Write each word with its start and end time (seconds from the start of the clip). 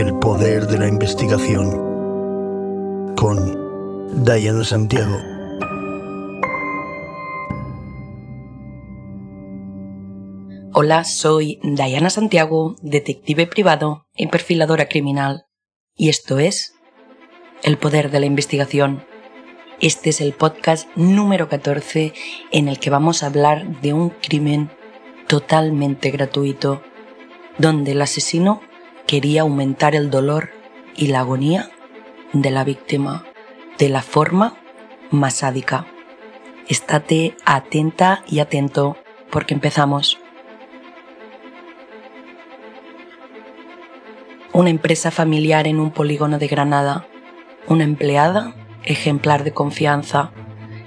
El 0.00 0.14
Poder 0.14 0.66
de 0.66 0.78
la 0.78 0.88
Investigación 0.88 1.68
con 3.16 4.24
Diana 4.24 4.64
Santiago. 4.64 5.18
Hola, 10.72 11.04
soy 11.04 11.60
Diana 11.62 12.08
Santiago, 12.08 12.76
detective 12.80 13.46
privado 13.46 14.06
y 14.16 14.28
perfiladora 14.28 14.88
criminal. 14.88 15.44
Y 15.94 16.08
esto 16.08 16.38
es 16.38 16.72
El 17.62 17.76
Poder 17.76 18.10
de 18.10 18.20
la 18.20 18.26
Investigación. 18.26 19.04
Este 19.82 20.08
es 20.08 20.22
el 20.22 20.32
podcast 20.32 20.88
número 20.96 21.50
14 21.50 22.14
en 22.52 22.68
el 22.68 22.78
que 22.80 22.88
vamos 22.88 23.22
a 23.22 23.26
hablar 23.26 23.82
de 23.82 23.92
un 23.92 24.08
crimen 24.08 24.70
totalmente 25.28 26.10
gratuito, 26.10 26.80
donde 27.58 27.92
el 27.92 28.00
asesino 28.00 28.62
quería 29.10 29.40
aumentar 29.40 29.96
el 29.96 30.08
dolor 30.08 30.50
y 30.94 31.08
la 31.08 31.18
agonía 31.18 31.68
de 32.32 32.52
la 32.52 32.62
víctima 32.62 33.24
de 33.76 33.88
la 33.88 34.02
forma 34.02 34.54
más 35.10 35.38
sádica. 35.38 35.84
Estate 36.68 37.36
atenta 37.44 38.22
y 38.28 38.38
atento 38.38 38.96
porque 39.32 39.52
empezamos. 39.52 40.20
Una 44.52 44.70
empresa 44.70 45.10
familiar 45.10 45.66
en 45.66 45.80
un 45.80 45.90
polígono 45.90 46.38
de 46.38 46.46
Granada, 46.46 47.08
una 47.66 47.82
empleada, 47.82 48.54
ejemplar 48.84 49.42
de 49.42 49.50
confianza, 49.50 50.30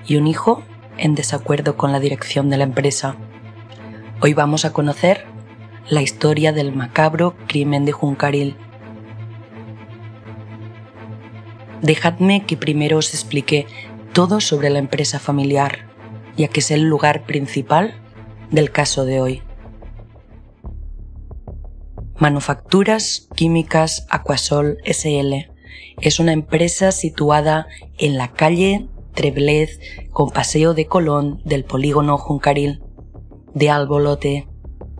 y 0.07 0.16
un 0.16 0.27
hijo 0.27 0.63
en 0.97 1.13
desacuerdo 1.13 1.75
con 1.75 1.91
la 1.91 1.99
dirección 1.99 2.49
de 2.49 2.55
la 2.55 2.63
empresa. 2.63 3.17
Hoy 4.21 4.33
vamos 4.33 4.63
a 4.63 4.71
conocer 4.71 5.32
la 5.89 6.01
historia 6.01 6.53
del 6.53 6.73
macabro 6.73 7.35
crimen 7.47 7.85
de 7.85 7.91
Juncaril. 7.91 8.55
Dejadme 11.81 12.45
que 12.45 12.55
primero 12.55 12.97
os 12.97 13.13
explique 13.13 13.67
todo 14.13 14.39
sobre 14.39 14.69
la 14.69 14.79
empresa 14.79 15.19
familiar, 15.19 15.89
ya 16.37 16.47
que 16.47 16.61
es 16.61 16.71
el 16.71 16.83
lugar 16.83 17.25
principal 17.25 17.95
del 18.51 18.71
caso 18.71 19.03
de 19.03 19.19
hoy. 19.19 19.41
Manufacturas 22.17 23.27
Químicas 23.35 24.07
Aquasol 24.09 24.77
SL 24.85 25.51
es 25.99 26.19
una 26.19 26.31
empresa 26.31 26.91
situada 26.91 27.67
en 27.97 28.17
la 28.17 28.31
calle 28.31 28.88
Treblez 29.13 29.79
con 30.11 30.29
Paseo 30.29 30.73
de 30.73 30.85
Colón 30.85 31.41
del 31.43 31.66
polígono 31.66 32.17
Juncaril 32.17 32.81
de 33.53 33.69
Albolote, 33.69 34.47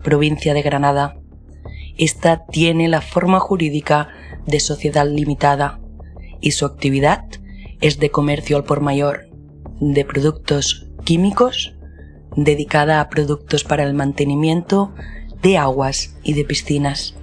provincia 0.04 0.54
de 0.54 0.62
Granada. 0.62 1.18
Esta 1.98 2.46
tiene 2.46 2.86
la 2.86 3.00
forma 3.00 3.40
jurídica 3.40 4.08
de 4.46 4.60
sociedad 4.60 5.08
limitada 5.08 5.80
y 6.40 6.52
su 6.52 6.66
actividad 6.66 7.24
es 7.80 7.98
de 7.98 8.10
comercio 8.10 8.56
al 8.56 8.64
por 8.64 8.80
mayor, 8.80 9.28
de 9.80 10.04
productos 10.04 10.86
químicos, 11.04 11.74
dedicada 12.36 13.00
a 13.00 13.08
productos 13.08 13.64
para 13.64 13.82
el 13.82 13.94
mantenimiento 13.94 14.94
de 15.42 15.58
aguas 15.58 16.16
y 16.22 16.34
de 16.34 16.44
piscinas. 16.44 17.14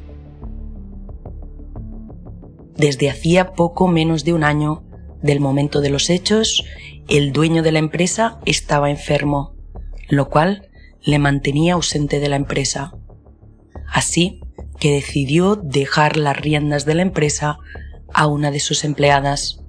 Desde 2.76 3.10
hacía 3.10 3.54
poco 3.54 3.88
menos 3.88 4.24
de 4.24 4.34
un 4.34 4.44
año 4.44 4.84
del 5.22 5.40
momento 5.40 5.82
de 5.82 5.90
los 5.90 6.10
hechos, 6.10 6.64
el 7.08 7.32
dueño 7.32 7.62
de 7.62 7.72
la 7.72 7.80
empresa 7.80 8.40
estaba 8.46 8.90
enfermo, 8.90 9.56
lo 10.10 10.30
cual 10.30 10.71
le 11.04 11.20
mantenía 11.20 11.74
ausente 11.74 12.20
de 12.20 12.30
la 12.30 12.36
empresa. 12.36 12.94
Así 13.92 14.42
que 14.80 14.92
decidió 14.92 15.56
dejar 15.56 16.18
las 16.18 16.38
riendas 16.38 16.86
de 16.86 16.96
la 16.96 17.02
empresa 17.02 17.58
a 18.14 18.28
una 18.28 18.52
de 18.52 18.60
sus 18.60 18.84
empleadas. 18.84 19.64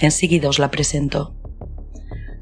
Enseguida 0.00 0.48
os 0.48 0.58
la 0.58 0.70
presento. 0.70 1.34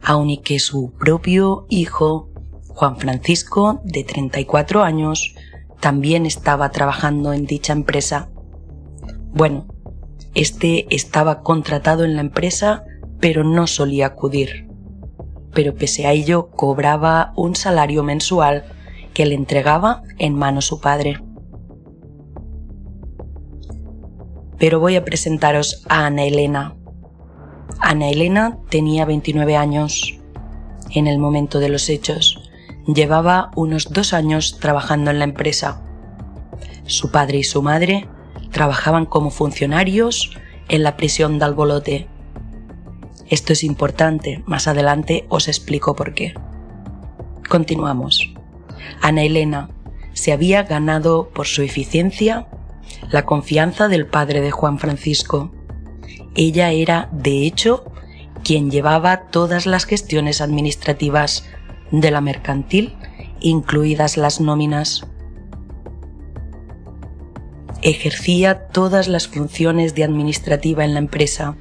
Aun 0.02 0.30
y 0.30 0.38
que 0.38 0.58
su 0.58 0.92
propio 0.98 1.66
hijo, 1.68 2.30
Juan 2.68 2.96
Francisco, 2.96 3.80
de 3.84 4.04
34 4.04 4.82
años, 4.82 5.34
también 5.80 6.26
estaba 6.26 6.70
trabajando 6.70 7.32
en 7.32 7.46
dicha 7.46 7.72
empresa. 7.72 8.30
Bueno, 9.32 9.66
este 10.34 10.86
estaba 10.94 11.42
contratado 11.42 12.04
en 12.04 12.14
la 12.14 12.22
empresa, 12.22 12.84
pero 13.20 13.44
no 13.44 13.66
solía 13.66 14.06
acudir. 14.06 14.71
Pero 15.54 15.74
pese 15.74 16.06
a 16.06 16.12
ello 16.12 16.50
cobraba 16.50 17.32
un 17.36 17.56
salario 17.56 18.02
mensual 18.02 18.64
que 19.14 19.26
le 19.26 19.34
entregaba 19.34 20.02
en 20.18 20.34
mano 20.34 20.60
su 20.60 20.80
padre. 20.80 21.20
Pero 24.58 24.80
voy 24.80 24.96
a 24.96 25.04
presentaros 25.04 25.84
a 25.88 26.06
Ana 26.06 26.24
Elena. 26.24 26.76
Ana 27.80 28.08
Elena 28.08 28.58
tenía 28.70 29.04
29 29.04 29.56
años 29.56 30.18
en 30.90 31.06
el 31.06 31.18
momento 31.18 31.58
de 31.58 31.68
los 31.68 31.88
hechos. 31.88 32.40
Llevaba 32.86 33.50
unos 33.56 33.92
dos 33.92 34.12
años 34.12 34.58
trabajando 34.60 35.10
en 35.10 35.18
la 35.18 35.24
empresa. 35.24 35.82
Su 36.86 37.10
padre 37.10 37.38
y 37.38 37.44
su 37.44 37.62
madre 37.62 38.08
trabajaban 38.50 39.06
como 39.06 39.30
funcionarios 39.30 40.30
en 40.68 40.82
la 40.82 40.96
prisión 40.96 41.38
de 41.38 41.44
Albolote. 41.44 42.08
Esto 43.32 43.54
es 43.54 43.64
importante, 43.64 44.42
más 44.44 44.68
adelante 44.68 45.24
os 45.30 45.48
explico 45.48 45.96
por 45.96 46.12
qué. 46.12 46.34
Continuamos. 47.48 48.30
Ana 49.00 49.22
Elena 49.22 49.70
se 50.12 50.32
había 50.32 50.64
ganado 50.64 51.30
por 51.30 51.46
su 51.46 51.62
eficiencia 51.62 52.46
la 53.10 53.24
confianza 53.24 53.88
del 53.88 54.06
padre 54.06 54.42
de 54.42 54.50
Juan 54.50 54.78
Francisco. 54.78 55.50
Ella 56.34 56.72
era, 56.72 57.08
de 57.10 57.46
hecho, 57.46 57.90
quien 58.44 58.70
llevaba 58.70 59.30
todas 59.30 59.64
las 59.64 59.86
gestiones 59.86 60.42
administrativas 60.42 61.46
de 61.90 62.10
la 62.10 62.20
mercantil, 62.20 62.96
incluidas 63.40 64.18
las 64.18 64.42
nóminas. 64.42 65.06
Ejercía 67.80 68.66
todas 68.66 69.08
las 69.08 69.26
funciones 69.26 69.94
de 69.94 70.04
administrativa 70.04 70.84
en 70.84 70.92
la 70.92 70.98
empresa 70.98 71.56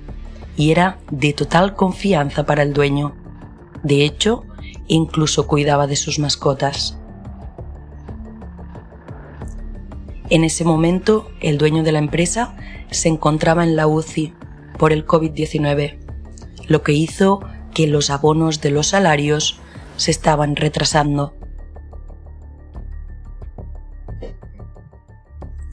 y 0.55 0.71
era 0.71 0.99
de 1.09 1.33
total 1.33 1.75
confianza 1.75 2.45
para 2.45 2.63
el 2.63 2.73
dueño. 2.73 3.15
De 3.83 4.03
hecho, 4.03 4.43
incluso 4.87 5.47
cuidaba 5.47 5.87
de 5.87 5.95
sus 5.95 6.19
mascotas. 6.19 6.97
En 10.29 10.43
ese 10.43 10.63
momento, 10.63 11.29
el 11.41 11.57
dueño 11.57 11.83
de 11.83 11.91
la 11.91 11.99
empresa 11.99 12.55
se 12.89 13.09
encontraba 13.09 13.63
en 13.63 13.75
la 13.75 13.87
UCI 13.87 14.33
por 14.77 14.93
el 14.93 15.05
COVID-19, 15.05 15.97
lo 16.67 16.83
que 16.83 16.93
hizo 16.93 17.41
que 17.73 17.87
los 17.87 18.09
abonos 18.09 18.61
de 18.61 18.71
los 18.71 18.87
salarios 18.87 19.59
se 19.97 20.11
estaban 20.11 20.55
retrasando. 20.55 21.33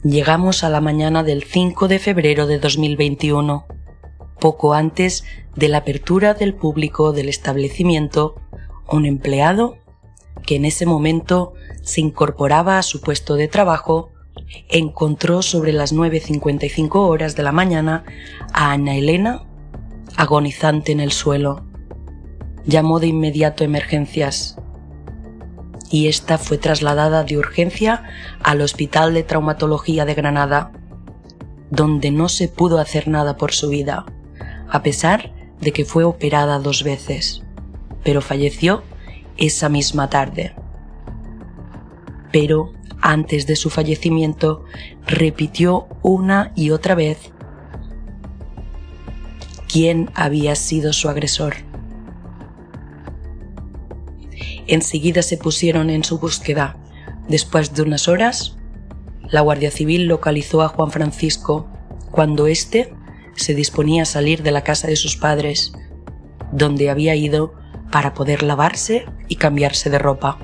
Llegamos 0.03 0.63
a 0.63 0.69
la 0.69 0.79
mañana 0.79 1.23
del 1.23 1.43
5 1.43 1.87
de 1.87 1.99
febrero 1.99 2.47
de 2.47 2.59
2021, 2.59 3.65
poco 4.39 4.73
antes 4.73 5.23
de 5.55 5.67
la 5.67 5.79
apertura 5.79 6.33
del 6.33 6.53
público 6.53 7.11
del 7.11 7.29
establecimiento, 7.29 8.35
un 8.89 9.05
empleado 9.05 9.77
que 10.45 10.55
en 10.55 10.65
ese 10.65 10.85
momento 10.85 11.53
se 11.81 12.01
incorporaba 12.01 12.77
a 12.77 12.83
su 12.83 13.01
puesto 13.01 13.35
de 13.35 13.47
trabajo 13.47 14.11
encontró 14.69 15.41
sobre 15.41 15.73
las 15.73 15.93
9.55 15.93 16.95
horas 16.95 17.35
de 17.35 17.43
la 17.43 17.51
mañana 17.51 18.03
a 18.53 18.71
Ana 18.71 18.95
Elena 18.95 19.43
agonizante 20.15 20.91
en 20.91 20.99
el 20.99 21.11
suelo. 21.11 21.65
llamó 22.65 22.99
de 22.99 23.07
inmediato 23.07 23.63
emergencias 23.63 24.57
y 25.89 26.07
esta 26.07 26.37
fue 26.37 26.57
trasladada 26.57 27.23
de 27.23 27.37
urgencia 27.37 28.03
al 28.43 28.61
Hospital 28.61 29.13
de 29.13 29.23
Traumatología 29.23 30.05
de 30.05 30.13
Granada, 30.13 30.71
donde 31.71 32.11
no 32.11 32.29
se 32.29 32.47
pudo 32.47 32.79
hacer 32.79 33.07
nada 33.07 33.37
por 33.37 33.53
su 33.53 33.69
vida, 33.69 34.05
a 34.69 34.83
pesar 34.83 35.33
de 35.59 35.71
que 35.71 35.85
fue 35.85 36.03
operada 36.03 36.59
dos 36.59 36.83
veces, 36.83 37.43
pero 38.03 38.21
falleció 38.21 38.83
esa 39.37 39.69
misma 39.69 40.09
tarde. 40.09 40.53
Pero 42.31 42.73
antes 43.01 43.47
de 43.47 43.55
su 43.55 43.69
fallecimiento 43.69 44.63
repitió 45.05 45.87
una 46.01 46.51
y 46.55 46.71
otra 46.71 46.95
vez 46.95 47.31
quién 49.71 50.09
había 50.15 50.55
sido 50.55 50.93
su 50.93 51.09
agresor. 51.09 51.55
Enseguida 54.67 55.23
se 55.23 55.37
pusieron 55.37 55.89
en 55.89 56.03
su 56.03 56.19
búsqueda. 56.19 56.77
Después 57.27 57.73
de 57.73 57.81
unas 57.83 58.07
horas, 58.07 58.57
la 59.29 59.41
Guardia 59.41 59.71
Civil 59.71 60.05
localizó 60.05 60.61
a 60.61 60.67
Juan 60.67 60.91
Francisco 60.91 61.67
cuando 62.11 62.47
éste 62.47 62.93
se 63.39 63.55
disponía 63.55 64.03
a 64.03 64.05
salir 64.05 64.43
de 64.43 64.51
la 64.51 64.63
casa 64.63 64.87
de 64.87 64.95
sus 64.95 65.15
padres, 65.15 65.73
donde 66.51 66.89
había 66.89 67.15
ido 67.15 67.53
para 67.91 68.13
poder 68.13 68.43
lavarse 68.43 69.05
y 69.27 69.35
cambiarse 69.37 69.89
de 69.89 69.97
ropa. 69.97 70.37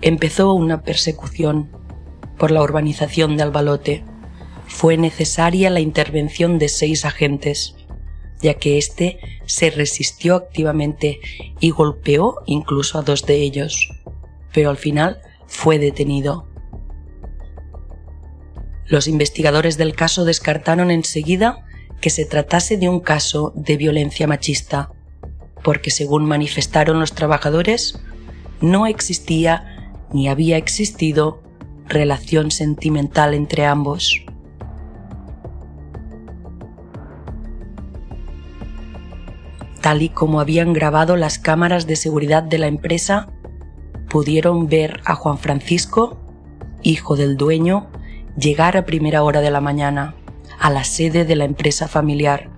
Empezó 0.00 0.52
una 0.54 0.82
persecución 0.82 1.70
por 2.38 2.50
la 2.50 2.62
urbanización 2.62 3.36
de 3.36 3.42
Albalote. 3.42 4.04
Fue 4.66 4.96
necesaria 4.96 5.70
la 5.70 5.80
intervención 5.80 6.58
de 6.58 6.68
seis 6.68 7.04
agentes, 7.04 7.74
ya 8.40 8.54
que 8.54 8.78
éste 8.78 9.18
se 9.46 9.70
resistió 9.70 10.36
activamente 10.36 11.20
y 11.58 11.70
golpeó 11.70 12.36
incluso 12.46 12.98
a 12.98 13.02
dos 13.02 13.26
de 13.26 13.36
ellos, 13.36 13.90
pero 14.52 14.70
al 14.70 14.76
final 14.76 15.20
fue 15.46 15.78
detenido. 15.78 16.46
Los 18.88 19.06
investigadores 19.06 19.76
del 19.76 19.94
caso 19.94 20.24
descartaron 20.24 20.90
enseguida 20.90 21.64
que 22.00 22.10
se 22.10 22.24
tratase 22.24 22.78
de 22.78 22.88
un 22.88 23.00
caso 23.00 23.52
de 23.54 23.76
violencia 23.76 24.26
machista, 24.26 24.90
porque 25.62 25.90
según 25.90 26.24
manifestaron 26.24 26.98
los 26.98 27.12
trabajadores, 27.12 28.00
no 28.60 28.86
existía 28.86 29.92
ni 30.12 30.28
había 30.28 30.56
existido 30.56 31.42
relación 31.86 32.50
sentimental 32.50 33.34
entre 33.34 33.66
ambos. 33.66 34.24
Tal 39.82 40.02
y 40.02 40.08
como 40.08 40.40
habían 40.40 40.72
grabado 40.72 41.16
las 41.16 41.38
cámaras 41.38 41.86
de 41.86 41.96
seguridad 41.96 42.42
de 42.42 42.58
la 42.58 42.66
empresa, 42.66 43.28
pudieron 44.08 44.68
ver 44.68 45.00
a 45.04 45.14
Juan 45.14 45.38
Francisco, 45.38 46.18
hijo 46.82 47.16
del 47.16 47.36
dueño, 47.36 47.88
llegar 48.38 48.76
a 48.76 48.86
primera 48.86 49.22
hora 49.22 49.40
de 49.40 49.50
la 49.50 49.60
mañana 49.60 50.14
a 50.60 50.70
la 50.70 50.84
sede 50.84 51.24
de 51.24 51.36
la 51.36 51.44
empresa 51.44 51.88
familiar, 51.88 52.50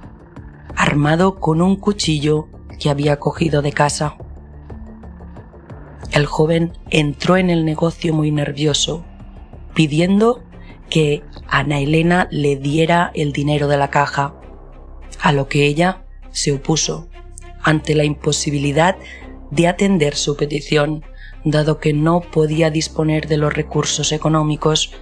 armado 0.77 1.41
con 1.41 1.63
un 1.63 1.77
cuchillo 1.77 2.49
que 2.79 2.91
había 2.91 3.19
cogido 3.19 3.63
de 3.63 3.73
casa. 3.73 4.17
El 6.13 6.27
joven 6.27 6.73
entró 6.91 7.37
en 7.37 7.51
el 7.51 7.65
negocio 7.65 8.13
muy 8.13 8.31
nervioso, 8.31 9.05
pidiendo 9.75 10.43
que 10.89 11.23
Ana 11.47 11.79
Elena 11.79 12.29
le 12.31 12.57
diera 12.57 13.11
el 13.15 13.33
dinero 13.33 13.69
de 13.69 13.77
la 13.77 13.91
caja, 13.91 14.35
a 15.21 15.33
lo 15.33 15.49
que 15.49 15.67
ella 15.67 16.05
se 16.31 16.53
opuso 16.53 17.09
ante 17.63 17.95
la 17.95 18.05
imposibilidad 18.05 18.97
de 19.51 19.69
atender 19.69 20.17
su 20.17 20.37
petición, 20.37 21.05
dado 21.45 21.79
que 21.79 21.93
no 21.93 22.21
podía 22.21 22.71
disponer 22.71 23.29
de 23.29 23.37
los 23.37 23.53
recursos 23.53 24.13
económicos 24.13 24.93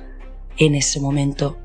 en 0.58 0.75
ese 0.75 1.00
momento. 1.00 1.56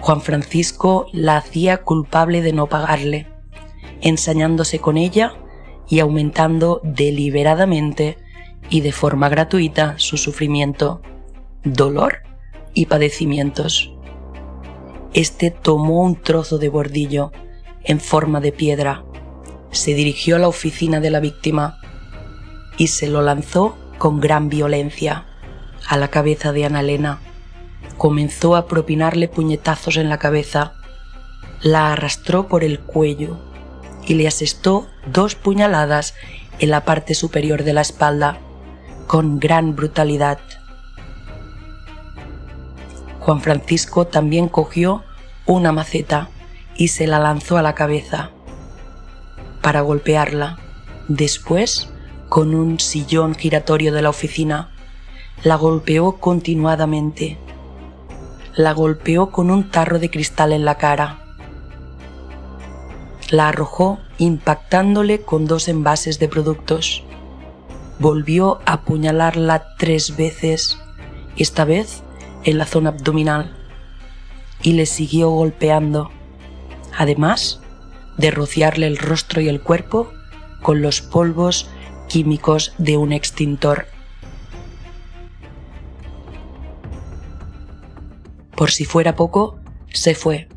Juan 0.00 0.20
Francisco 0.20 1.06
la 1.12 1.36
hacía 1.36 1.78
culpable 1.78 2.42
de 2.42 2.52
no 2.52 2.66
pagarle, 2.66 3.26
ensañándose 4.00 4.78
con 4.78 4.96
ella 4.96 5.34
y 5.88 6.00
aumentando 6.00 6.80
deliberadamente 6.84 8.18
y 8.70 8.80
de 8.80 8.92
forma 8.92 9.28
gratuita 9.28 9.94
su 9.98 10.16
sufrimiento, 10.16 11.00
dolor 11.64 12.18
y 12.74 12.86
padecimientos. 12.86 13.92
Este 15.12 15.50
tomó 15.50 16.02
un 16.02 16.16
trozo 16.16 16.58
de 16.58 16.68
bordillo 16.68 17.32
en 17.84 18.00
forma 18.00 18.40
de 18.40 18.52
piedra, 18.52 19.04
se 19.70 19.94
dirigió 19.94 20.36
a 20.36 20.38
la 20.38 20.48
oficina 20.48 21.00
de 21.00 21.10
la 21.10 21.20
víctima 21.20 21.78
y 22.76 22.88
se 22.88 23.08
lo 23.08 23.22
lanzó 23.22 23.76
con 23.98 24.20
gran 24.20 24.48
violencia 24.48 25.26
a 25.88 25.96
la 25.96 26.08
cabeza 26.08 26.52
de 26.52 26.64
Ana 26.64 26.80
Elena 26.80 27.20
comenzó 27.96 28.56
a 28.56 28.66
propinarle 28.66 29.28
puñetazos 29.28 29.96
en 29.96 30.08
la 30.08 30.18
cabeza, 30.18 30.72
la 31.62 31.92
arrastró 31.92 32.48
por 32.48 32.64
el 32.64 32.80
cuello 32.80 33.38
y 34.06 34.14
le 34.14 34.28
asestó 34.28 34.86
dos 35.06 35.34
puñaladas 35.34 36.14
en 36.58 36.70
la 36.70 36.84
parte 36.84 37.14
superior 37.14 37.64
de 37.64 37.72
la 37.72 37.80
espalda, 37.80 38.38
con 39.06 39.38
gran 39.38 39.74
brutalidad. 39.74 40.38
Juan 43.20 43.40
Francisco 43.40 44.06
también 44.06 44.48
cogió 44.48 45.02
una 45.46 45.72
maceta 45.72 46.28
y 46.76 46.88
se 46.88 47.06
la 47.06 47.18
lanzó 47.18 47.56
a 47.56 47.62
la 47.62 47.74
cabeza 47.74 48.30
para 49.62 49.80
golpearla. 49.80 50.58
Después, 51.08 51.88
con 52.28 52.54
un 52.54 52.80
sillón 52.80 53.34
giratorio 53.34 53.92
de 53.92 54.02
la 54.02 54.10
oficina, 54.10 54.73
la 55.42 55.56
golpeó 55.56 56.12
continuadamente 56.18 57.38
la 58.56 58.72
golpeó 58.72 59.30
con 59.30 59.50
un 59.50 59.70
tarro 59.70 59.98
de 59.98 60.10
cristal 60.10 60.52
en 60.52 60.64
la 60.64 60.76
cara. 60.76 61.18
La 63.30 63.48
arrojó 63.48 63.98
impactándole 64.18 65.22
con 65.22 65.46
dos 65.46 65.66
envases 65.68 66.18
de 66.20 66.28
productos. 66.28 67.02
Volvió 67.98 68.60
a 68.64 68.74
apuñalarla 68.74 69.74
tres 69.78 70.16
veces, 70.16 70.78
esta 71.36 71.64
vez 71.64 72.02
en 72.44 72.58
la 72.58 72.66
zona 72.66 72.90
abdominal, 72.90 73.56
y 74.62 74.74
le 74.74 74.86
siguió 74.86 75.30
golpeando, 75.30 76.10
además 76.96 77.60
de 78.18 78.30
rociarle 78.30 78.86
el 78.86 78.98
rostro 78.98 79.40
y 79.40 79.48
el 79.48 79.62
cuerpo 79.62 80.12
con 80.62 80.80
los 80.80 81.00
polvos 81.00 81.68
químicos 82.08 82.72
de 82.78 82.96
un 82.96 83.12
extintor. 83.12 83.86
Por 88.56 88.70
si 88.70 88.84
fuera 88.84 89.16
poco, 89.16 89.58
se 89.92 90.14
fue, 90.14 90.48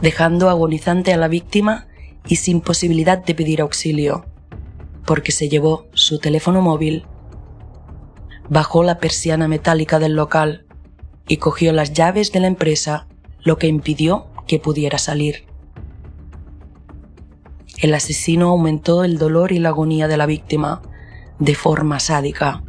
dejando 0.00 0.48
agonizante 0.48 1.12
a 1.12 1.16
la 1.16 1.28
víctima 1.28 1.86
y 2.26 2.36
sin 2.36 2.60
posibilidad 2.60 3.18
de 3.18 3.34
pedir 3.34 3.60
auxilio, 3.60 4.26
porque 5.04 5.32
se 5.32 5.48
llevó 5.48 5.86
su 5.92 6.18
teléfono 6.18 6.62
móvil, 6.62 7.06
bajó 8.48 8.82
la 8.82 8.98
persiana 8.98 9.48
metálica 9.48 9.98
del 9.98 10.14
local 10.14 10.66
y 11.28 11.36
cogió 11.36 11.72
las 11.72 11.92
llaves 11.92 12.32
de 12.32 12.40
la 12.40 12.46
empresa, 12.48 13.06
lo 13.42 13.58
que 13.58 13.68
impidió 13.68 14.26
que 14.46 14.58
pudiera 14.58 14.98
salir. 14.98 15.46
El 17.78 17.94
asesino 17.94 18.48
aumentó 18.48 19.04
el 19.04 19.16
dolor 19.16 19.52
y 19.52 19.58
la 19.58 19.70
agonía 19.70 20.08
de 20.08 20.16
la 20.16 20.26
víctima 20.26 20.82
de 21.38 21.54
forma 21.54 21.98
sádica. 22.00 22.62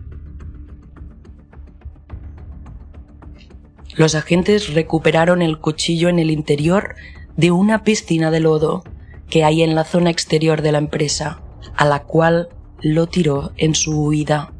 Los 3.95 4.15
agentes 4.15 4.73
recuperaron 4.73 5.41
el 5.41 5.59
cuchillo 5.59 6.09
en 6.09 6.19
el 6.19 6.31
interior 6.31 6.95
de 7.35 7.51
una 7.51 7.83
piscina 7.83 8.31
de 8.31 8.39
lodo 8.39 8.83
que 9.29 9.43
hay 9.43 9.63
en 9.63 9.75
la 9.75 9.83
zona 9.83 10.09
exterior 10.09 10.61
de 10.61 10.71
la 10.71 10.77
empresa, 10.77 11.41
a 11.75 11.85
la 11.85 12.03
cual 12.03 12.49
lo 12.81 13.07
tiró 13.07 13.51
en 13.57 13.75
su 13.75 14.05
huida. 14.05 14.53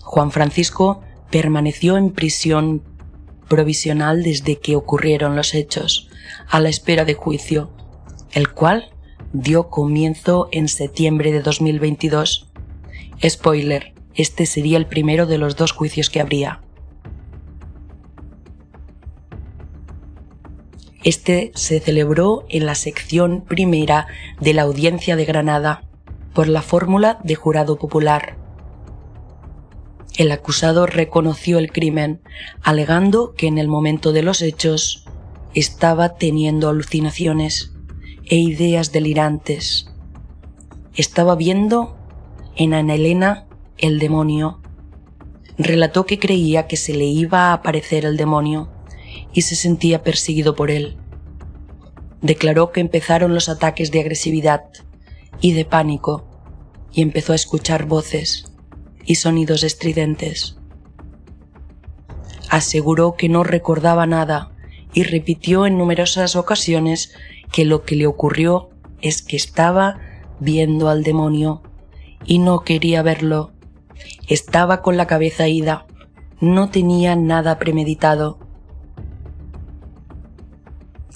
Juan 0.00 0.30
Francisco 0.30 1.02
permaneció 1.30 1.96
en 1.96 2.12
prisión 2.12 2.82
provisional 3.48 4.22
desde 4.22 4.58
que 4.58 4.76
ocurrieron 4.76 5.36
los 5.36 5.54
hechos, 5.54 6.08
a 6.48 6.60
la 6.60 6.68
espera 6.68 7.04
de 7.04 7.14
juicio, 7.14 7.70
el 8.32 8.52
cual 8.52 8.90
dio 9.32 9.68
comienzo 9.68 10.48
en 10.52 10.68
septiembre 10.68 11.32
de 11.32 11.40
2022. 11.40 12.50
Spoiler, 13.26 13.93
este 14.14 14.46
sería 14.46 14.78
el 14.78 14.86
primero 14.86 15.26
de 15.26 15.38
los 15.38 15.56
dos 15.56 15.72
juicios 15.72 16.10
que 16.10 16.20
habría. 16.20 16.60
Este 21.02 21.52
se 21.54 21.80
celebró 21.80 22.46
en 22.48 22.64
la 22.64 22.74
sección 22.74 23.44
primera 23.46 24.06
de 24.40 24.54
la 24.54 24.62
Audiencia 24.62 25.16
de 25.16 25.26
Granada 25.26 25.84
por 26.32 26.48
la 26.48 26.62
fórmula 26.62 27.18
de 27.22 27.34
jurado 27.34 27.76
popular. 27.76 28.36
El 30.16 30.32
acusado 30.32 30.86
reconoció 30.86 31.58
el 31.58 31.72
crimen, 31.72 32.22
alegando 32.62 33.34
que 33.34 33.48
en 33.48 33.58
el 33.58 33.68
momento 33.68 34.12
de 34.12 34.22
los 34.22 34.40
hechos 34.40 35.04
estaba 35.54 36.14
teniendo 36.16 36.68
alucinaciones 36.68 37.72
e 38.24 38.36
ideas 38.36 38.92
delirantes. 38.92 39.92
Estaba 40.94 41.34
viendo 41.34 41.96
en 42.56 42.72
Ana 42.74 42.94
Elena 42.94 43.46
el 43.78 43.98
demonio. 43.98 44.60
Relató 45.58 46.06
que 46.06 46.18
creía 46.18 46.66
que 46.66 46.76
se 46.76 46.94
le 46.94 47.04
iba 47.04 47.50
a 47.50 47.52
aparecer 47.54 48.04
el 48.04 48.16
demonio 48.16 48.70
y 49.32 49.42
se 49.42 49.56
sentía 49.56 50.02
perseguido 50.02 50.54
por 50.54 50.70
él. 50.70 50.96
Declaró 52.20 52.72
que 52.72 52.80
empezaron 52.80 53.34
los 53.34 53.48
ataques 53.48 53.90
de 53.90 54.00
agresividad 54.00 54.64
y 55.40 55.52
de 55.52 55.64
pánico 55.64 56.24
y 56.92 57.02
empezó 57.02 57.32
a 57.32 57.36
escuchar 57.36 57.86
voces 57.86 58.52
y 59.04 59.16
sonidos 59.16 59.62
estridentes. 59.62 60.56
Aseguró 62.48 63.14
que 63.16 63.28
no 63.28 63.42
recordaba 63.42 64.06
nada 64.06 64.52
y 64.92 65.02
repitió 65.02 65.66
en 65.66 65.76
numerosas 65.76 66.36
ocasiones 66.36 67.12
que 67.52 67.64
lo 67.64 67.82
que 67.82 67.96
le 67.96 68.06
ocurrió 68.06 68.70
es 69.00 69.22
que 69.22 69.36
estaba 69.36 69.98
viendo 70.40 70.88
al 70.88 71.02
demonio 71.02 71.62
y 72.24 72.38
no 72.38 72.60
quería 72.60 73.02
verlo. 73.02 73.52
Estaba 74.28 74.82
con 74.82 74.96
la 74.96 75.06
cabeza 75.06 75.48
ida, 75.48 75.86
no 76.40 76.70
tenía 76.70 77.16
nada 77.16 77.58
premeditado. 77.58 78.38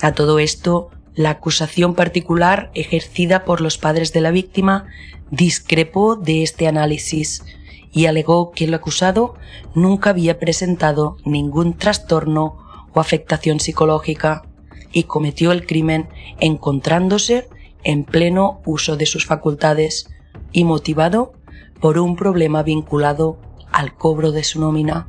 A 0.00 0.12
todo 0.12 0.38
esto, 0.38 0.90
la 1.14 1.30
acusación 1.30 1.94
particular 1.94 2.70
ejercida 2.74 3.44
por 3.44 3.60
los 3.60 3.78
padres 3.78 4.12
de 4.12 4.20
la 4.20 4.30
víctima 4.30 4.86
discrepó 5.30 6.14
de 6.14 6.42
este 6.42 6.68
análisis 6.68 7.44
y 7.92 8.06
alegó 8.06 8.52
que 8.52 8.66
el 8.66 8.74
acusado 8.74 9.34
nunca 9.74 10.10
había 10.10 10.38
presentado 10.38 11.16
ningún 11.24 11.76
trastorno 11.76 12.58
o 12.94 13.00
afectación 13.00 13.58
psicológica 13.58 14.44
y 14.92 15.04
cometió 15.04 15.52
el 15.52 15.66
crimen 15.66 16.08
encontrándose 16.38 17.48
en 17.82 18.04
pleno 18.04 18.60
uso 18.64 18.96
de 18.96 19.06
sus 19.06 19.26
facultades 19.26 20.08
y 20.52 20.64
motivado 20.64 21.32
por 21.80 21.98
un 21.98 22.16
problema 22.16 22.62
vinculado 22.62 23.38
al 23.70 23.94
cobro 23.94 24.32
de 24.32 24.44
su 24.44 24.60
nómina. 24.60 25.08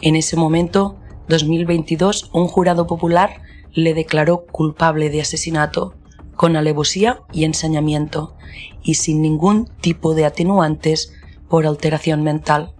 En 0.00 0.16
ese 0.16 0.36
momento, 0.36 0.96
2022, 1.28 2.30
un 2.32 2.46
jurado 2.46 2.86
popular 2.86 3.42
le 3.72 3.94
declaró 3.94 4.46
culpable 4.46 5.10
de 5.10 5.20
asesinato 5.20 5.94
con 6.36 6.56
alevosía 6.56 7.20
y 7.32 7.44
ensañamiento 7.44 8.36
y 8.82 8.94
sin 8.94 9.22
ningún 9.22 9.66
tipo 9.80 10.14
de 10.14 10.24
atenuantes 10.24 11.12
por 11.48 11.66
alteración 11.66 12.22
mental. 12.22 12.74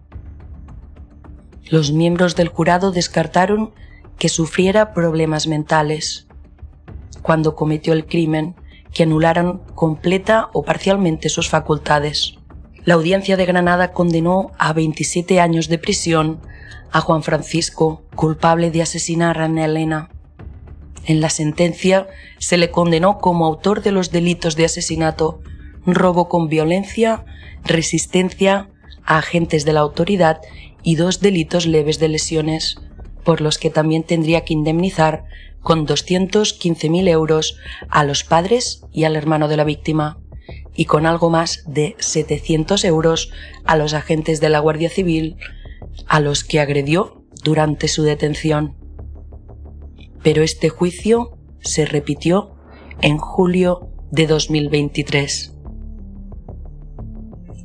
Los 1.69 1.93
miembros 1.93 2.37
del 2.37 2.49
jurado 2.49 2.93
descartaron 2.93 3.73
que 4.17 4.29
sufriera 4.29 4.95
problemas 4.95 5.47
mentales 5.47 6.29
cuando 7.21 7.55
cometió 7.55 7.93
el 7.93 8.07
crimen 8.07 8.55
que 8.93 9.03
anularon 9.03 9.63
completa 9.75 10.49
o 10.53 10.63
parcialmente 10.63 11.29
sus 11.29 11.49
facultades. 11.49 12.35
La 12.85 12.95
audiencia 12.95 13.37
de 13.37 13.47
Granada 13.47 13.93
condenó 13.93 14.53
a 14.59 14.73
27 14.73 15.41
años 15.41 15.69
de 15.69 15.79
prisión 15.79 16.41
a 16.91 17.01
Juan 17.01 17.23
Francisco, 17.23 18.03
culpable 18.15 18.71
de 18.71 18.83
asesinar 18.83 19.39
a 19.39 19.45
Ana 19.45 19.67
Elena. 19.67 20.11
En 21.05 21.21
la 21.21 21.31
sentencia 21.31 22.07
se 22.39 22.57
le 22.57 22.71
condenó 22.71 23.19
como 23.19 23.47
autor 23.47 23.83
de 23.83 23.93
los 23.93 24.11
delitos 24.11 24.57
de 24.57 24.65
asesinato, 24.65 25.41
robo 25.87 26.29
con 26.29 26.49
violencia, 26.49 27.25
resistencia 27.65 28.69
a 29.05 29.19
agentes 29.19 29.65
de 29.65 29.73
la 29.73 29.81
autoridad 29.81 30.41
y 30.83 30.97
dos 30.97 31.21
delitos 31.21 31.67
leves 31.67 31.99
de 31.99 32.09
lesiones, 32.09 32.77
por 33.29 33.43
los 33.43 33.59
que 33.59 33.69
también 33.69 34.05
tendría 34.05 34.43
que 34.47 34.55
indemnizar 34.55 35.27
con 35.61 35.87
215.000 35.87 37.09
euros 37.11 37.59
a 37.91 38.03
los 38.03 38.25
padres 38.25 38.87
y 38.91 39.05
al 39.05 39.17
hermano 39.17 39.49
de 39.49 39.59
la 39.59 39.65
víctima, 39.65 40.19
y 40.75 40.87
con 40.87 41.05
algo 41.05 41.29
más 41.29 41.63
de 41.67 41.95
700 41.99 42.83
euros 42.87 43.31
a 43.67 43.77
los 43.77 43.93
agentes 43.93 44.41
de 44.41 44.49
la 44.49 44.61
Guardia 44.61 44.89
Civil, 44.89 45.37
a 46.07 46.21
los 46.21 46.43
que 46.43 46.59
agredió 46.59 47.23
durante 47.45 47.89
su 47.89 48.03
detención. 48.03 48.79
Pero 50.23 50.43
este 50.43 50.71
juicio 50.71 51.37
se 51.61 51.85
repitió 51.85 52.57
en 53.03 53.19
julio 53.19 53.91
de 54.11 54.27
2023. 54.27 55.55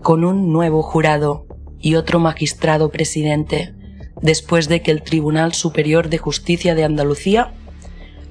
Con 0.02 0.26
un 0.26 0.52
nuevo 0.52 0.84
jurado 0.84 1.48
y 1.80 1.96
otro 1.96 2.20
magistrado 2.20 2.92
presidente, 2.92 3.74
después 4.24 4.70
de 4.70 4.82
que 4.82 4.90
el 4.90 5.04
Tribunal 5.04 5.54
Superior 5.54 6.10
de 6.10 6.18
Justicia 6.18 6.74
de 6.74 6.86
Andalucía 6.86 7.54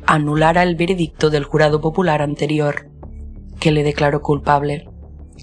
anulara 0.06 0.62
el 0.62 0.74
veredicto 0.74 1.30
del 1.30 1.44
jurado 1.44 1.80
popular 1.80 2.22
anterior, 2.22 2.88
que 3.60 3.70
le 3.70 3.84
declaró 3.84 4.22
culpable, 4.22 4.88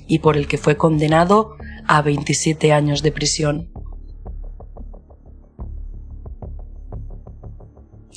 y 0.07 0.19
por 0.19 0.35
el 0.35 0.47
que 0.47 0.57
fue 0.57 0.75
condenado 0.75 1.55
a 1.87 2.01
27 2.01 2.73
años 2.73 3.03
de 3.03 3.11
prisión. 3.11 3.69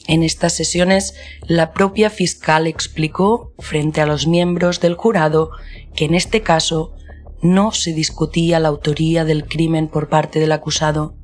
En 0.08 0.22
estas 0.22 0.54
sesiones, 0.54 1.14
la 1.46 1.72
propia 1.72 2.08
fiscal 2.08 2.66
explicó 2.66 3.52
frente 3.58 4.00
a 4.00 4.06
los 4.06 4.26
miembros 4.26 4.80
del 4.80 4.94
jurado 4.94 5.50
que 5.94 6.06
en 6.06 6.14
este 6.14 6.40
caso 6.40 6.94
no 7.42 7.72
se 7.72 7.92
discutía 7.92 8.58
la 8.58 8.68
autoría 8.68 9.24
del 9.24 9.44
crimen 9.44 9.88
por 9.88 10.08
parte 10.08 10.40
del 10.40 10.52
acusado, 10.52 11.14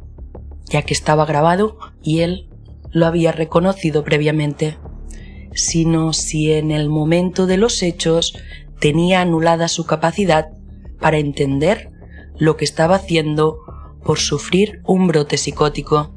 ya 0.69 0.83
que 0.83 0.95
estaba 0.95 1.27
grabado 1.27 1.79
y 2.03 2.21
él 2.21 2.49
lo 2.91 3.07
había 3.07 3.33
reconocido 3.33 4.05
previamente 4.05 4.79
sino 5.59 6.13
si 6.13 6.53
en 6.53 6.71
el 6.71 6.89
momento 6.89 7.47
de 7.47 7.57
los 7.57 7.83
hechos 7.83 8.39
tenía 8.79 9.21
anulada 9.21 9.67
su 9.67 9.87
capacidad 9.87 10.51
para 11.01 11.19
entender 11.19 11.91
lo 12.37 12.57
que 12.57 12.65
estaba 12.65 12.97
haciendo 12.97 13.59
por 14.05 14.19
sufrir 14.19 14.81
un 14.87 15.09
brote 15.09 15.37
psicótico. 15.37 16.15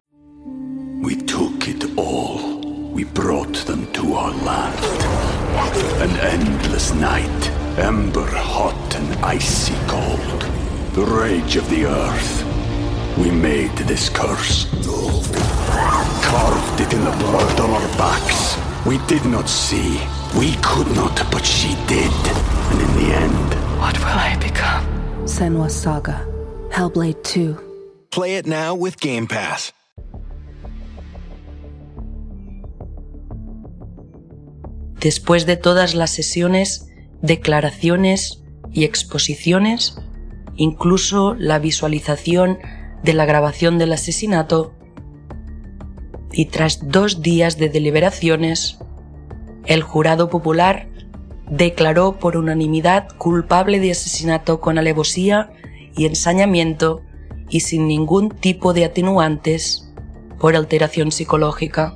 An 6.01 6.10
endless 6.34 6.93
night, 6.96 7.51
ember 7.77 8.27
hot 8.36 8.96
and 8.96 9.38
icy 9.38 9.74
cold. 9.88 10.46
The 10.93 11.05
rage 11.05 11.58
of 11.58 11.70
the 11.70 11.86
earth. 11.86 12.50
We 13.18 13.30
made 13.32 13.75
this 13.88 14.10
curse. 14.10 14.65
Carved 16.24 16.82
it 16.82 16.94
in 16.94 17.03
the 17.03 17.12
blood 17.20 17.60
on 17.60 17.70
our 17.72 17.88
backs. 17.98 18.58
We 18.86 18.98
did 19.08 19.25
not 19.25 19.48
see. 19.50 20.00
We 20.38 20.56
could 20.62 20.88
not, 20.96 21.15
but 21.32 21.46
she 21.46 21.75
did. 21.88 22.12
And 22.72 22.82
in 22.82 22.91
the 23.00 23.13
end, 23.15 23.56
What 23.80 23.98
will 24.00 24.20
I 24.30 24.38
become? 24.39 24.86
Senwa 25.25 25.70
Saga. 25.70 26.25
Hellblade 26.72 27.22
2. 27.24 27.58
Play 28.12 28.36
it 28.38 28.46
now 28.46 28.75
with 28.75 29.00
Game 29.00 29.27
Pass. 29.27 29.74
Después 35.00 35.46
de 35.46 35.58
todas 35.58 35.96
las 35.96 36.12
sesiones, 36.12 36.88
declaraciones 37.22 38.44
y 38.72 38.84
exposiciones, 38.84 39.96
incluso 40.56 41.34
la 41.38 41.58
visualización 41.60 42.60
de 43.03 43.13
la 43.13 43.25
grabación 43.25 43.77
del 43.77 43.93
asesinato, 43.93 44.74
y 46.31 46.46
tras 46.46 46.88
dos 46.88 47.22
días 47.22 47.58
de 47.58 47.70
deliberaciones, 47.70 48.79
el 49.65 49.84
jurado 49.84 50.29
popular 50.29 50.88
declaró 51.50 52.17
por 52.17 52.38
unanimidad 52.38 53.10
culpable 53.17 53.79
de 53.79 53.91
asesinato 53.91 54.62
con 54.62 54.77
alevosía 54.77 55.51
y 55.96 56.05
ensañamiento 56.05 57.01
y 57.50 57.60
sin 57.60 57.88
ningún 57.88 58.29
tipo 58.29 58.74
de 58.74 58.86
atenuantes 58.86 59.91
por 60.39 60.55
alteración 60.55 61.12
psicológica. 61.12 61.96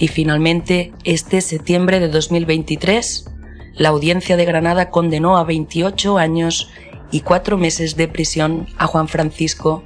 Y 0.00 0.08
finalmente, 0.08 0.92
este 1.04 1.42
septiembre 1.42 2.00
de 2.00 2.08
2023, 2.08 3.26
la 3.74 3.90
audiencia 3.90 4.38
de 4.38 4.46
Granada 4.46 4.88
condenó 4.88 5.36
a 5.36 5.44
28 5.44 6.16
años 6.16 6.70
y 7.10 7.20
cuatro 7.20 7.56
meses 7.56 7.96
de 7.96 8.08
prisión 8.08 8.66
a 8.78 8.86
Juan 8.86 9.08
Francisco 9.08 9.82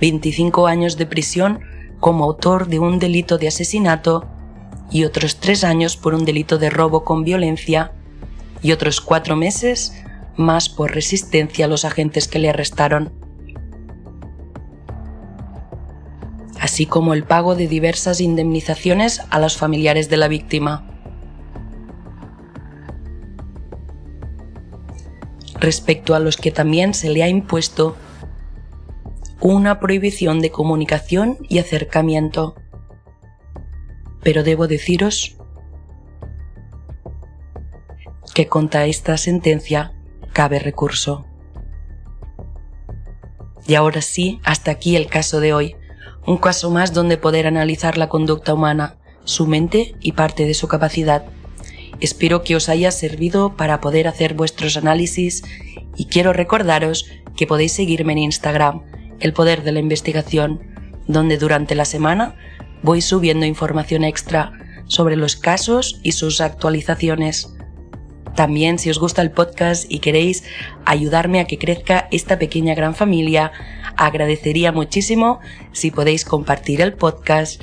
25 0.00 0.66
años 0.66 0.96
de 0.96 1.06
prisión 1.06 1.60
como 2.00 2.24
autor 2.24 2.68
de 2.68 2.78
un 2.78 2.98
delito 2.98 3.38
de 3.38 3.48
asesinato 3.48 4.26
y 4.90 5.04
otros 5.04 5.36
tres 5.36 5.64
años 5.64 5.96
por 5.96 6.14
un 6.14 6.24
delito 6.24 6.58
de 6.58 6.70
robo 6.70 7.04
con 7.04 7.24
violencia 7.24 7.92
y 8.62 8.72
otros 8.72 9.00
cuatro 9.00 9.36
meses 9.36 9.92
más 10.36 10.68
por 10.68 10.94
resistencia 10.94 11.64
a 11.64 11.68
los 11.68 11.84
agentes 11.84 12.28
que 12.28 12.38
le 12.38 12.50
arrestaron, 12.50 13.12
así 16.60 16.84
como 16.84 17.14
el 17.14 17.24
pago 17.24 17.54
de 17.54 17.68
diversas 17.68 18.20
indemnizaciones 18.20 19.22
a 19.30 19.38
los 19.38 19.56
familiares 19.56 20.10
de 20.10 20.18
la 20.18 20.28
víctima. 20.28 20.84
Respecto 25.58 26.14
a 26.14 26.18
los 26.18 26.36
que 26.36 26.50
también 26.50 26.94
se 26.94 27.10
le 27.10 27.22
ha 27.22 27.28
impuesto 27.28 27.96
una 29.40 29.80
prohibición 29.80 30.40
de 30.40 30.50
comunicación 30.50 31.38
y 31.48 31.58
acercamiento. 31.58 32.56
Pero 34.22 34.42
debo 34.42 34.66
deciros 34.66 35.36
que 38.34 38.48
contra 38.48 38.86
esta 38.86 39.16
sentencia 39.16 39.94
cabe 40.32 40.58
recurso. 40.58 41.26
Y 43.66 43.74
ahora 43.74 44.02
sí, 44.02 44.40
hasta 44.44 44.70
aquí 44.70 44.96
el 44.96 45.06
caso 45.06 45.40
de 45.40 45.52
hoy. 45.52 45.76
Un 46.26 46.38
caso 46.38 46.70
más 46.70 46.92
donde 46.92 47.16
poder 47.16 47.46
analizar 47.46 47.96
la 47.96 48.08
conducta 48.08 48.52
humana, 48.52 48.98
su 49.24 49.46
mente 49.46 49.94
y 50.00 50.12
parte 50.12 50.44
de 50.44 50.54
su 50.54 50.68
capacidad. 50.68 51.24
Espero 52.00 52.42
que 52.42 52.56
os 52.56 52.68
haya 52.68 52.90
servido 52.90 53.56
para 53.56 53.80
poder 53.80 54.06
hacer 54.08 54.34
vuestros 54.34 54.76
análisis 54.76 55.42
y 55.96 56.06
quiero 56.06 56.32
recordaros 56.32 57.10
que 57.36 57.46
podéis 57.46 57.72
seguirme 57.72 58.12
en 58.12 58.18
Instagram, 58.18 58.82
El 59.20 59.32
Poder 59.32 59.62
de 59.62 59.72
la 59.72 59.80
Investigación, 59.80 60.60
donde 61.06 61.38
durante 61.38 61.74
la 61.74 61.84
semana 61.84 62.36
voy 62.82 63.00
subiendo 63.00 63.46
información 63.46 64.04
extra 64.04 64.52
sobre 64.86 65.16
los 65.16 65.36
casos 65.36 66.00
y 66.02 66.12
sus 66.12 66.40
actualizaciones. 66.40 67.52
También 68.34 68.78
si 68.78 68.90
os 68.90 68.98
gusta 68.98 69.22
el 69.22 69.30
podcast 69.30 69.90
y 69.90 70.00
queréis 70.00 70.44
ayudarme 70.84 71.40
a 71.40 71.46
que 71.46 71.58
crezca 71.58 72.06
esta 72.10 72.38
pequeña 72.38 72.74
gran 72.74 72.94
familia, 72.94 73.50
agradecería 73.96 74.72
muchísimo 74.72 75.40
si 75.72 75.90
podéis 75.90 76.26
compartir 76.26 76.82
el 76.82 76.92
podcast, 76.92 77.62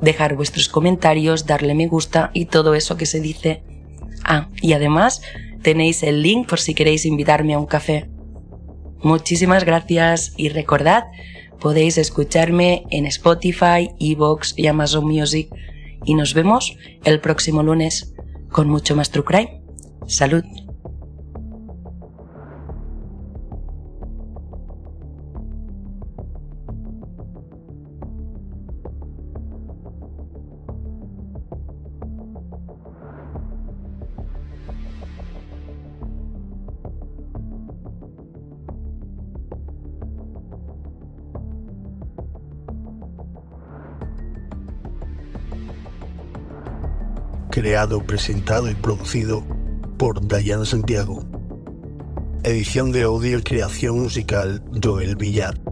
dejar 0.00 0.34
vuestros 0.34 0.68
comentarios, 0.68 1.44
darle 1.46 1.74
me 1.74 1.86
gusta 1.86 2.30
y 2.32 2.46
todo 2.46 2.74
eso 2.74 2.96
que 2.96 3.06
se 3.06 3.20
dice. 3.20 3.62
Ah, 4.24 4.48
y 4.60 4.72
además 4.72 5.22
tenéis 5.62 6.02
el 6.02 6.22
link 6.22 6.48
por 6.48 6.60
si 6.60 6.74
queréis 6.74 7.04
invitarme 7.04 7.54
a 7.54 7.58
un 7.58 7.66
café. 7.66 8.08
Muchísimas 9.02 9.64
gracias 9.64 10.32
y 10.36 10.48
recordad, 10.48 11.04
podéis 11.60 11.98
escucharme 11.98 12.84
en 12.90 13.06
Spotify, 13.06 13.90
Evox 14.00 14.54
y 14.56 14.66
Amazon 14.66 15.06
Music. 15.06 15.48
Y 16.06 16.14
nos 16.14 16.34
vemos 16.34 16.76
el 17.04 17.20
próximo 17.20 17.62
lunes 17.62 18.14
con 18.50 18.68
mucho 18.68 18.96
más 18.96 19.10
True 19.10 19.24
Crime. 19.24 19.62
Salud. 20.06 20.44
Creado, 47.54 48.02
presentado 48.02 48.68
y 48.68 48.74
producido 48.74 49.44
por 49.96 50.26
Diana 50.26 50.64
Santiago. 50.64 51.24
Edición 52.42 52.90
de 52.90 53.04
audio 53.04 53.38
y 53.38 53.42
creación 53.42 54.00
musical 54.00 54.60
Joel 54.82 55.14
Villar. 55.14 55.63